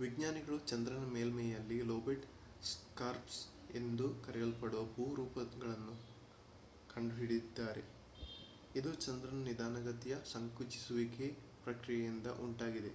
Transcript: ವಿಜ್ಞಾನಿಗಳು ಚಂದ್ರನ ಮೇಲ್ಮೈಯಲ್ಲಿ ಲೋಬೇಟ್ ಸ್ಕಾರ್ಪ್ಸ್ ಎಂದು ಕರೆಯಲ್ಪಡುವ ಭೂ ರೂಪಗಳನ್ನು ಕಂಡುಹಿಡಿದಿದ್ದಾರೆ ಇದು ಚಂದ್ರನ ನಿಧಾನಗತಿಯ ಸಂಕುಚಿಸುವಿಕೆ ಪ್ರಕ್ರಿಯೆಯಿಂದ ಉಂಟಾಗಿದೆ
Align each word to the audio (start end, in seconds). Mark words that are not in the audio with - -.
ವಿಜ್ಞಾನಿಗಳು 0.00 0.56
ಚಂದ್ರನ 0.66 1.04
ಮೇಲ್ಮೈಯಲ್ಲಿ 1.12 1.78
ಲೋಬೇಟ್ 1.82 2.26
ಸ್ಕಾರ್ಪ್ಸ್ 2.62 3.38
ಎಂದು 3.74 4.08
ಕರೆಯಲ್ಪಡುವ 4.26 4.82
ಭೂ 4.92 5.06
ರೂಪಗಳನ್ನು 5.14 5.94
ಕಂಡುಹಿಡಿದಿದ್ದಾರೆ 6.90 7.84
ಇದು 8.74 8.92
ಚಂದ್ರನ 9.04 9.40
ನಿಧಾನಗತಿಯ 9.44 10.16
ಸಂಕುಚಿಸುವಿಕೆ 10.34 11.28
ಪ್ರಕ್ರಿಯೆಯಿಂದ 11.64 12.26
ಉಂಟಾಗಿದೆ 12.44 12.92